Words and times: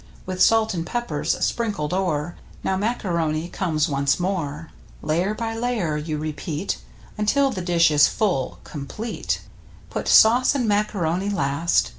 With 0.25 0.41
salt 0.41 0.73
and 0.73 0.83
pepper's 0.83 1.37
sprinkled 1.45 1.93
o'er; 1.93 2.35
Now 2.63 2.75
macaroni 2.75 3.47
comes 3.47 3.87
once 3.87 4.19
more— 4.19 4.71
Layer 5.03 5.35
by 5.35 5.53
layer 5.55 5.95
you 5.95 6.17
repeat 6.17 6.79
Until 7.19 7.51
the 7.51 7.61
dish 7.61 7.91
is 7.91 8.07
full— 8.07 8.57
complete. 8.73 9.41
Put 9.91 10.07
sauce 10.07 10.55
and 10.55 10.67
macaroni 10.67 11.29
last. 11.29 11.89